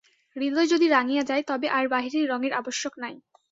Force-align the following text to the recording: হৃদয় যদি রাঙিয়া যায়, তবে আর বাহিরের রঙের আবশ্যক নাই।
হৃদয় 0.35 0.67
যদি 0.67 0.85
রাঙিয়া 0.87 1.23
যায়, 1.23 1.43
তবে 1.47 1.67
আর 1.69 1.85
বাহিরের 1.87 2.29
রঙের 2.29 2.53
আবশ্যক 2.53 2.93
নাই। 2.97 3.15